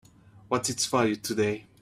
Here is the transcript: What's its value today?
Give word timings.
What's 0.47 0.67
its 0.71 0.87
value 0.87 1.15
today? 1.15 1.67